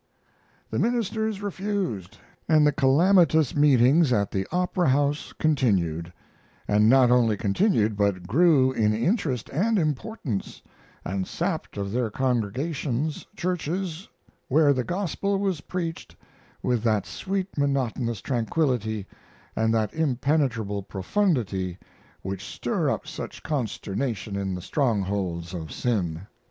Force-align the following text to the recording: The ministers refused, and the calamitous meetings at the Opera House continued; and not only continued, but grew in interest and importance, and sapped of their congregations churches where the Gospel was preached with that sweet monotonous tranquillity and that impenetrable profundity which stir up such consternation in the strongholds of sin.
The 0.71 0.79
ministers 0.79 1.43
refused, 1.43 2.17
and 2.49 2.65
the 2.65 2.71
calamitous 2.71 3.55
meetings 3.55 4.11
at 4.11 4.31
the 4.31 4.47
Opera 4.51 4.89
House 4.89 5.31
continued; 5.31 6.11
and 6.67 6.89
not 6.89 7.11
only 7.11 7.37
continued, 7.37 7.95
but 7.95 8.25
grew 8.25 8.71
in 8.71 8.95
interest 8.95 9.47
and 9.53 9.77
importance, 9.77 10.63
and 11.05 11.27
sapped 11.27 11.77
of 11.77 11.91
their 11.91 12.09
congregations 12.09 13.27
churches 13.37 14.07
where 14.47 14.73
the 14.73 14.83
Gospel 14.83 15.37
was 15.37 15.61
preached 15.61 16.15
with 16.63 16.81
that 16.81 17.05
sweet 17.05 17.55
monotonous 17.55 18.21
tranquillity 18.21 19.05
and 19.55 19.71
that 19.71 19.93
impenetrable 19.93 20.81
profundity 20.81 21.77
which 22.23 22.43
stir 22.43 22.89
up 22.89 23.05
such 23.05 23.43
consternation 23.43 24.35
in 24.35 24.55
the 24.55 24.63
strongholds 24.63 25.53
of 25.53 25.71
sin. 25.71 26.25